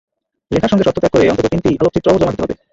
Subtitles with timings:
[0.51, 2.55] লেখার সঙ্গে স্বত্ব ত্যাগ করে অন্তত তিনটি আলোকচিত্রও জমা দিতে হবে।